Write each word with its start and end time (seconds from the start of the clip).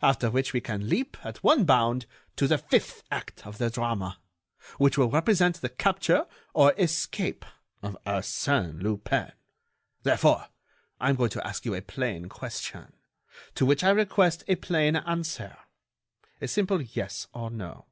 after 0.00 0.30
which 0.30 0.52
we 0.52 0.60
can 0.60 0.88
leap, 0.88 1.16
at 1.24 1.42
one 1.42 1.64
bound, 1.64 2.06
to 2.36 2.46
the 2.46 2.56
fifth 2.58 3.02
act 3.10 3.44
of 3.44 3.58
the 3.58 3.68
drama, 3.68 4.20
which 4.78 4.96
will 4.96 5.10
represent 5.10 5.60
the 5.60 5.68
capture 5.68 6.28
or 6.52 6.72
escape 6.78 7.44
of 7.82 7.96
Arsène 8.06 8.80
Lupin. 8.80 9.32
Therefore, 10.04 10.46
I 11.00 11.10
am 11.10 11.16
going 11.16 11.30
to 11.30 11.44
ask 11.44 11.64
you 11.64 11.74
a 11.74 11.82
plain 11.82 12.26
question, 12.28 12.92
to 13.56 13.66
which 13.66 13.82
I 13.82 13.90
request 13.90 14.44
a 14.46 14.54
plain 14.54 14.94
answer—a 14.94 16.46
simple 16.46 16.80
yes 16.80 17.26
or 17.34 17.50
no. 17.50 17.86